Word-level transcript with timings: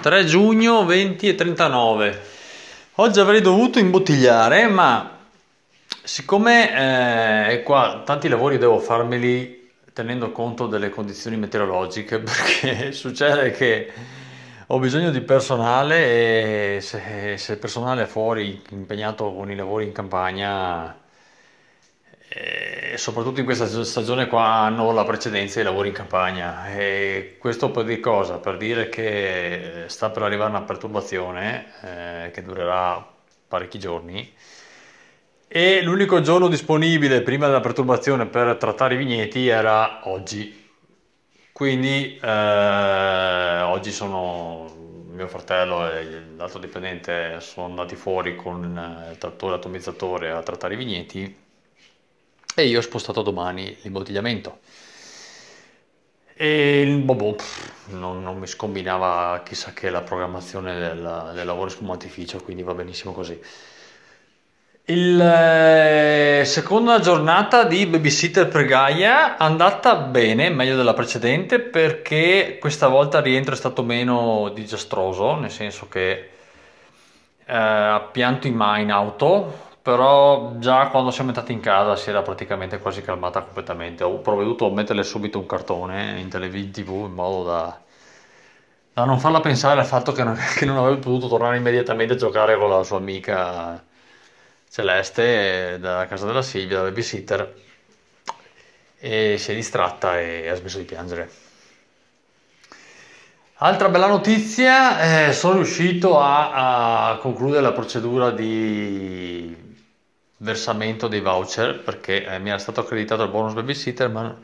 3 0.00 0.24
giugno 0.24 0.86
20 0.86 1.28
e 1.28 1.34
39. 1.34 2.20
Oggi 2.94 3.20
avrei 3.20 3.42
dovuto 3.42 3.78
imbottigliare, 3.78 4.66
ma 4.66 5.18
siccome 6.02 7.52
eh, 7.52 7.62
qua 7.62 8.02
tanti 8.04 8.28
lavori 8.28 8.56
devo 8.56 8.78
farmeli 8.78 9.70
tenendo 9.92 10.32
conto 10.32 10.66
delle 10.66 10.88
condizioni 10.88 11.36
meteorologiche, 11.36 12.18
perché 12.24 12.92
succede 12.92 13.50
che 13.50 13.92
ho 14.68 14.78
bisogno 14.78 15.10
di 15.10 15.20
personale 15.20 16.76
e 16.76 16.80
se, 16.80 17.36
se 17.36 17.52
il 17.52 17.58
personale 17.58 18.04
è 18.04 18.06
fuori 18.06 18.62
impegnato 18.70 19.34
con 19.34 19.50
i 19.50 19.56
lavori 19.56 19.84
in 19.84 19.92
campagna 19.92 20.96
e 22.32 22.94
soprattutto 22.96 23.40
in 23.40 23.44
questa 23.44 23.66
stagione 23.82 24.28
qua 24.28 24.44
hanno 24.44 24.92
la 24.92 25.02
precedenza 25.04 25.56
dei 25.56 25.64
lavori 25.64 25.88
in 25.88 25.94
campagna 25.94 26.72
e 26.72 27.34
questo 27.40 27.72
per 27.72 27.84
dire 27.84 27.98
cosa? 27.98 28.38
Per 28.38 28.56
dire 28.56 28.88
che 28.88 29.86
sta 29.88 30.10
per 30.10 30.22
arrivare 30.22 30.50
una 30.50 30.62
perturbazione 30.62 31.72
eh, 31.82 32.30
che 32.30 32.42
durerà 32.44 33.04
parecchi 33.48 33.80
giorni 33.80 34.32
e 35.48 35.82
l'unico 35.82 36.20
giorno 36.20 36.46
disponibile 36.46 37.22
prima 37.22 37.46
della 37.46 37.58
perturbazione 37.58 38.26
per 38.26 38.54
trattare 38.56 38.94
i 38.94 38.98
vigneti 38.98 39.48
era 39.48 40.08
oggi. 40.08 40.70
Quindi 41.52 42.16
eh, 42.22 43.60
oggi 43.62 43.90
sono 43.90 44.72
mio 45.10 45.26
fratello 45.26 45.90
e 45.90 46.06
l'altro 46.36 46.60
dipendente 46.60 47.40
sono 47.40 47.66
andati 47.66 47.96
fuori 47.96 48.36
con 48.36 48.62
il 49.10 49.18
trattore 49.18 49.56
atomizzatore 49.56 50.30
a 50.30 50.42
trattare 50.42 50.74
i 50.74 50.76
vigneti 50.76 51.48
e 52.54 52.66
io 52.66 52.78
ho 52.78 52.82
spostato 52.82 53.22
domani 53.22 53.76
l'imbottigliamento. 53.82 54.58
E 56.34 57.00
boh, 57.04 57.14
boh, 57.14 57.36
non, 57.88 58.22
non, 58.22 58.38
mi 58.38 58.46
scombinava 58.46 59.42
chissà 59.44 59.74
che 59.74 59.90
la 59.90 60.00
programmazione 60.00 60.78
del, 60.78 61.32
del 61.34 61.46
lavoro 61.46 61.68
spumantificio, 61.68 62.40
quindi 62.42 62.62
va 62.62 62.72
benissimo 62.72 63.12
così. 63.12 63.38
Il 64.86 65.20
eh, 65.20 66.42
seconda 66.44 66.98
giornata 66.98 67.64
di 67.64 67.86
babysitter 67.86 68.48
per 68.48 68.64
Gaia 68.64 69.36
è 69.36 69.42
andata 69.42 69.94
bene, 69.96 70.48
meglio 70.48 70.76
della 70.76 70.94
precedente, 70.94 71.60
perché 71.60 72.56
questa 72.58 72.88
volta 72.88 73.18
il 73.18 73.24
rientro 73.24 73.52
è 73.52 73.56
stato 73.56 73.82
meno 73.82 74.50
disastroso, 74.54 75.36
nel 75.36 75.50
senso 75.50 75.88
che 75.88 76.30
eh, 77.44 78.02
pianto 78.10 78.46
in 78.46 78.54
mai 78.54 78.82
in 78.82 78.90
auto, 78.90 79.68
però 79.82 80.56
già 80.58 80.88
quando 80.88 81.10
siamo 81.10 81.30
entrati 81.30 81.52
in 81.52 81.60
casa 81.60 81.96
si 81.96 82.10
era 82.10 82.22
praticamente 82.22 82.78
quasi 82.78 83.00
calmata 83.02 83.40
completamente. 83.42 84.04
Ho 84.04 84.18
provveduto 84.18 84.66
a 84.66 84.70
metterle 84.70 85.02
subito 85.02 85.38
un 85.38 85.46
cartone 85.46 86.20
in 86.20 86.28
televisione 86.28 86.70
tv 86.70 87.06
in 87.06 87.14
modo 87.14 87.44
da, 87.44 87.80
da 88.92 89.04
non 89.04 89.18
farla 89.18 89.40
pensare 89.40 89.80
al 89.80 89.86
fatto 89.86 90.12
che 90.12 90.22
non, 90.22 90.36
che 90.54 90.64
non, 90.66 90.76
avrebbe 90.76 91.00
potuto 91.00 91.28
tornare 91.28 91.56
immediatamente 91.56 92.14
a 92.14 92.16
giocare 92.16 92.56
con 92.58 92.68
la 92.68 92.82
sua 92.82 92.98
amica 92.98 93.82
Celeste 94.68 95.78
da 95.80 96.06
casa 96.06 96.26
della 96.26 96.42
Silvia, 96.42 96.78
da 96.78 96.84
babysitter, 96.84 97.54
e 98.98 99.36
si 99.38 99.52
è 99.52 99.54
distratta 99.54 100.20
e 100.20 100.48
ha 100.48 100.54
smesso 100.54 100.78
di 100.78 100.84
piangere. 100.84 101.30
Altra 103.62 103.88
bella 103.88 104.06
notizia, 104.06 105.28
eh, 105.28 105.32
sono 105.32 105.54
riuscito 105.56 106.18
a, 106.18 107.10
a 107.10 107.16
concludere 107.16 107.62
la 107.62 107.72
procedura 107.72 108.30
di 108.30 109.69
versamento 110.40 111.08
dei 111.08 111.20
voucher 111.20 111.80
perché 111.82 112.24
eh, 112.24 112.38
mi 112.38 112.48
era 112.50 112.58
stato 112.58 112.80
accreditato 112.80 113.22
il 113.22 113.30
bonus 113.30 113.54
babysitter, 113.54 114.08
ma, 114.10 114.36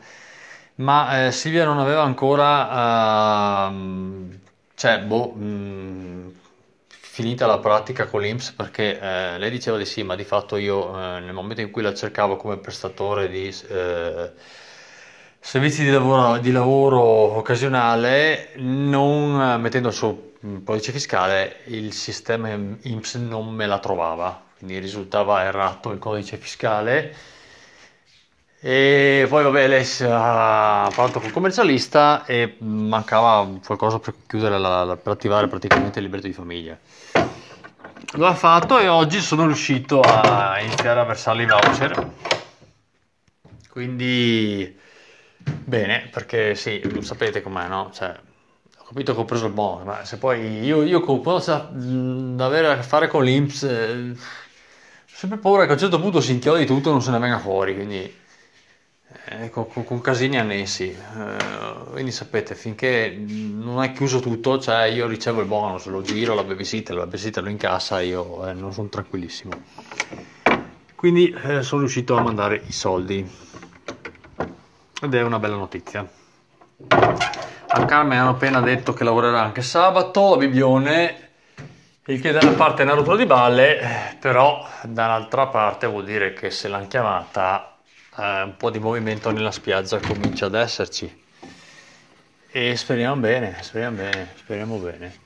ma 0.76 1.26
eh, 1.26 1.32
Silvia 1.32 1.64
non 1.64 1.78
aveva 1.78 2.02
ancora, 2.02 3.68
uh, 3.68 4.28
cioè, 4.74 5.00
boh, 5.00 5.32
mh, 5.32 6.34
finita 6.88 7.46
la 7.46 7.58
pratica 7.58 8.06
con 8.06 8.20
l'Inps 8.20 8.52
perché 8.52 9.00
eh, 9.00 9.38
lei 9.38 9.50
diceva 9.50 9.78
di 9.78 9.86
sì, 9.86 10.02
ma 10.02 10.14
di 10.16 10.24
fatto 10.24 10.56
io 10.56 10.90
eh, 10.98 11.20
nel 11.20 11.32
momento 11.32 11.62
in 11.62 11.70
cui 11.70 11.82
la 11.82 11.94
cercavo 11.94 12.36
come 12.36 12.58
prestatore 12.58 13.28
di 13.30 13.48
eh, 13.68 14.32
servizi 15.40 15.82
di 15.82 15.90
lavoro, 15.90 16.38
di 16.38 16.52
lavoro 16.52 17.00
occasionale, 17.00 18.50
non 18.56 19.60
mettendo 19.60 19.90
suo 19.90 20.32
codice 20.64 20.92
fiscale, 20.92 21.60
il 21.66 21.92
sistema 21.92 22.50
INPS 22.50 23.14
non 23.14 23.48
me 23.54 23.66
la 23.66 23.78
trovava 23.78 24.45
quindi 24.58 24.78
risultava 24.78 25.42
errato 25.42 25.90
il 25.90 25.98
codice 25.98 26.36
fiscale. 26.36 27.14
E 28.58 29.26
poi 29.28 29.44
vabbè, 29.44 29.68
lei 29.68 29.86
ha 30.08 30.90
parlato 30.94 31.20
col 31.20 31.30
commercialista 31.30 32.24
e 32.24 32.56
mancava 32.60 33.46
qualcosa 33.64 33.98
per 33.98 34.14
chiudere 34.26 34.58
la, 34.58 34.98
per 35.00 35.12
attivare 35.12 35.46
praticamente 35.46 35.98
il 35.98 36.06
libretto 36.06 36.26
di 36.26 36.32
famiglia. 36.32 36.76
Lo 38.12 38.26
ha 38.26 38.34
fatto 38.34 38.78
e 38.78 38.88
oggi 38.88 39.20
sono 39.20 39.44
riuscito 39.46 40.00
a 40.00 40.58
iniziare 40.60 41.00
a 41.00 41.04
versare 41.04 41.42
i 41.42 41.46
voucher. 41.46 42.10
Quindi 43.68 44.74
bene, 45.44 46.08
perché 46.10 46.54
sì, 46.54 46.80
sapete 47.00 47.42
com'è, 47.42 47.68
no? 47.68 47.90
Cioè, 47.92 48.18
ho 48.78 48.84
capito 48.84 49.14
che 49.14 49.20
ho 49.20 49.24
preso 49.24 49.46
il 49.46 49.52
bonus, 49.52 49.84
ma 49.84 50.04
se 50.04 50.16
poi 50.16 50.64
io, 50.64 50.82
io 50.82 51.00
con 51.00 51.22
cosa 51.22 51.68
da 51.70 52.46
avere 52.46 52.68
a 52.68 52.76
che 52.76 52.82
fare 52.82 53.06
con 53.06 53.22
l'Inps. 53.22 53.62
Eh, 53.64 54.14
sempre 55.16 55.38
paura 55.38 55.64
che 55.64 55.70
a 55.70 55.72
un 55.72 55.78
certo 55.78 55.98
punto 55.98 56.20
si 56.20 56.32
inchiodi 56.32 56.66
tutto 56.66 56.90
e 56.90 56.92
non 56.92 57.00
se 57.00 57.10
ne 57.10 57.18
venga 57.18 57.38
fuori, 57.38 57.74
quindi 57.74 58.14
eh, 59.24 59.48
con, 59.48 59.66
con, 59.66 59.98
casini 60.02 60.38
annessi. 60.38 60.90
Eh, 60.90 61.90
quindi 61.90 62.10
sapete, 62.10 62.54
finché 62.54 63.16
non 63.18 63.82
è 63.82 63.92
chiuso 63.92 64.20
tutto, 64.20 64.58
cioè 64.58 64.84
io 64.84 65.06
ricevo 65.06 65.40
il 65.40 65.46
bonus, 65.46 65.86
lo 65.86 66.02
giro, 66.02 66.34
la 66.34 66.44
babysitter, 66.44 66.94
la 66.94 67.06
babysitter 67.06 67.42
lo 67.42 67.48
incassa, 67.48 68.02
io 68.02 68.46
eh, 68.46 68.52
non 68.52 68.74
sono 68.74 68.88
tranquillissimo. 68.88 69.52
Quindi 70.94 71.34
eh, 71.44 71.62
sono 71.62 71.80
riuscito 71.80 72.14
a 72.14 72.20
mandare 72.20 72.62
i 72.66 72.72
soldi 72.72 73.26
ed 75.00 75.14
è 75.14 75.22
una 75.22 75.38
bella 75.38 75.56
notizia. 75.56 76.06
A 77.68 77.84
Carmen 77.86 78.18
hanno 78.18 78.30
appena 78.30 78.60
detto 78.60 78.92
che 78.92 79.02
lavorerà 79.02 79.40
anche 79.40 79.62
sabato, 79.62 80.34
a 80.34 80.36
Bibione 80.36 81.25
il 82.08 82.20
che 82.20 82.30
da 82.30 82.38
una 82.42 82.52
parte 82.52 82.82
è 82.82 82.84
una 82.84 82.94
rottura 82.94 83.16
di 83.16 83.26
balle, 83.26 84.16
però 84.20 84.64
dall'altra 84.82 85.48
parte 85.48 85.88
vuol 85.88 86.04
dire 86.04 86.32
che 86.34 86.50
se 86.50 86.68
l'hanno 86.68 86.86
chiamata 86.86 87.78
eh, 88.16 88.42
un 88.42 88.54
po' 88.56 88.70
di 88.70 88.78
movimento 88.78 89.30
nella 89.32 89.50
spiaggia 89.50 89.98
comincia 89.98 90.46
ad 90.46 90.54
esserci. 90.54 91.24
E 92.48 92.76
speriamo 92.76 93.16
bene, 93.16 93.56
speriamo 93.60 93.96
bene, 93.96 94.28
speriamo 94.36 94.76
bene. 94.76 95.24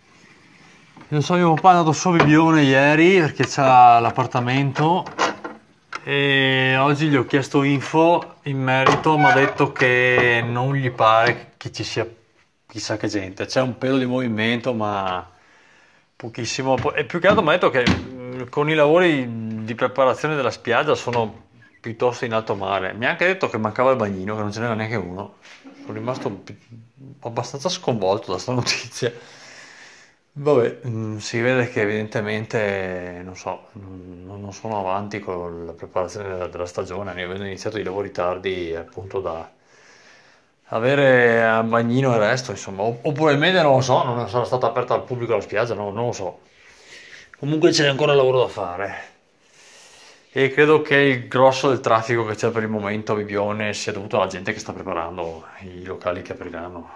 Io 1.08 1.20
so, 1.20 1.34
mio 1.34 1.52
papà 1.54 1.68
è 1.68 1.72
andato 1.72 1.92
su 1.92 2.10
Bibione 2.12 2.62
ieri 2.62 3.18
perché 3.18 3.44
c'ha 3.46 3.98
l'appartamento 3.98 5.04
e 6.02 6.76
oggi 6.78 7.08
gli 7.08 7.16
ho 7.16 7.26
chiesto 7.26 7.62
info 7.62 8.36
in 8.44 8.58
merito, 8.58 9.18
mi 9.18 9.26
ha 9.26 9.32
detto 9.32 9.70
che 9.72 10.42
non 10.46 10.74
gli 10.74 10.90
pare 10.90 11.52
che 11.58 11.70
ci 11.72 11.84
sia 11.84 12.06
chissà 12.66 12.96
che 12.96 13.08
gente. 13.08 13.44
C'è 13.44 13.60
un 13.60 13.76
pelo 13.76 13.98
di 13.98 14.06
movimento, 14.06 14.72
ma 14.72 15.28
Pochissimo, 16.20 16.76
e 16.92 17.06
più 17.06 17.18
che 17.18 17.28
altro 17.28 17.42
mi 17.42 17.48
ha 17.48 17.52
detto 17.52 17.70
che 17.70 17.82
mm, 17.88 18.42
con 18.50 18.68
i 18.68 18.74
lavori 18.74 19.64
di 19.64 19.74
preparazione 19.74 20.36
della 20.36 20.50
spiaggia 20.50 20.94
sono 20.94 21.48
piuttosto 21.80 22.26
in 22.26 22.34
alto 22.34 22.54
mare. 22.54 22.92
Mi 22.92 23.06
ha 23.06 23.08
anche 23.08 23.24
detto 23.24 23.48
che 23.48 23.56
mancava 23.56 23.92
il 23.92 23.96
bagnino, 23.96 24.36
che 24.36 24.42
non 24.42 24.52
ce 24.52 24.60
n'era 24.60 24.74
neanche 24.74 24.96
uno. 24.96 25.36
Sono 25.80 25.94
rimasto 25.94 26.42
abbastanza 27.20 27.70
sconvolto 27.70 28.26
da 28.26 28.32
questa 28.32 28.52
notizia. 28.52 29.10
Vabbè, 30.32 30.80
mm, 30.86 31.16
si 31.16 31.40
vede 31.40 31.70
che 31.70 31.80
evidentemente, 31.80 33.22
non 33.24 33.34
so, 33.34 33.68
non 33.72 34.52
sono 34.52 34.78
avanti 34.78 35.20
con 35.20 35.64
la 35.64 35.72
preparazione 35.72 36.50
della, 36.50 36.66
stagione, 36.66 37.12
avendo 37.12 37.44
iniziato 37.46 37.78
i 37.78 37.82
lavori 37.82 38.10
tardi 38.10 38.74
appunto 38.74 39.20
da 39.20 39.50
avere 40.70 41.42
a 41.42 41.62
bagnino 41.62 42.12
il 42.12 42.18
resto, 42.18 42.50
insomma, 42.50 42.82
o, 42.82 42.98
o 43.02 43.12
probabilmente 43.12 43.62
non 43.62 43.76
lo 43.76 43.80
so, 43.80 44.02
non 44.04 44.28
sarà 44.28 44.44
stata 44.44 44.66
aperta 44.66 44.94
al 44.94 45.04
pubblico 45.04 45.34
la 45.34 45.40
spiaggia, 45.40 45.74
no, 45.74 45.90
non 45.90 46.06
lo 46.06 46.12
so. 46.12 46.40
Comunque 47.38 47.70
c'è 47.70 47.88
ancora 47.88 48.14
lavoro 48.14 48.40
da 48.40 48.48
fare. 48.48 49.08
E 50.32 50.50
credo 50.50 50.80
che 50.80 50.94
il 50.94 51.28
grosso 51.28 51.68
del 51.68 51.80
traffico 51.80 52.24
che 52.24 52.36
c'è 52.36 52.50
per 52.50 52.62
il 52.62 52.68
momento 52.68 53.12
a 53.12 53.16
Bibione 53.16 53.74
sia 53.74 53.92
dovuto 53.92 54.16
alla 54.16 54.28
gente 54.28 54.52
che 54.52 54.60
sta 54.60 54.72
preparando 54.72 55.44
i 55.62 55.82
locali 55.82 56.22
che 56.22 56.32
apriranno, 56.32 56.88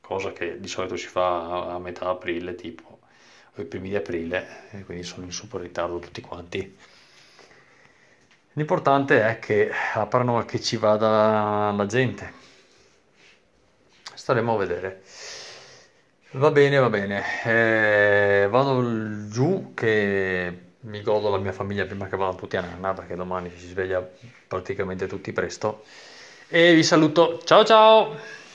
cosa 0.00 0.32
che 0.32 0.60
di 0.60 0.68
solito 0.68 0.96
si 0.96 1.08
fa 1.08 1.72
a 1.72 1.78
metà 1.80 2.08
aprile, 2.08 2.54
tipo, 2.54 3.00
o 3.56 3.60
i 3.60 3.64
primi 3.64 3.88
di 3.88 3.96
aprile, 3.96 4.68
e 4.70 4.84
quindi 4.84 5.02
sono 5.02 5.24
in 5.24 5.32
super 5.32 5.60
ritardo 5.62 5.98
tutti 5.98 6.20
quanti. 6.20 6.76
L'importante 8.52 9.26
è 9.26 9.38
che 9.40 9.70
aprano 9.94 10.40
e 10.40 10.44
che 10.44 10.60
ci 10.60 10.76
vada 10.76 11.72
la 11.72 11.86
gente 11.86 12.44
staremo 14.26 14.54
a 14.54 14.56
vedere. 14.56 15.02
Va 16.32 16.50
bene, 16.50 16.78
va 16.78 16.90
bene. 16.90 17.22
Eh, 17.44 18.48
vado 18.50 19.28
giù 19.28 19.72
che 19.72 20.58
mi 20.80 21.00
godo 21.02 21.30
la 21.30 21.38
mia 21.38 21.52
famiglia 21.52 21.84
prima 21.86 22.08
che 22.08 22.16
vadano 22.16 22.36
tutti 22.36 22.56
a 22.56 22.60
nanna 22.60 22.92
perché 22.92 23.14
domani 23.14 23.52
si 23.56 23.68
sveglia 23.68 24.04
praticamente 24.48 25.06
tutti 25.06 25.32
presto. 25.32 25.84
E 26.48 26.74
vi 26.74 26.82
saluto. 26.82 27.40
Ciao 27.44 27.64
ciao! 27.64 28.44